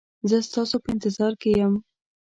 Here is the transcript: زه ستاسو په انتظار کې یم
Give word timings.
زه 0.29 0.37
ستاسو 0.47 0.75
په 0.83 0.89
انتظار 0.93 1.33
کې 1.41 1.49
یم 1.59 1.73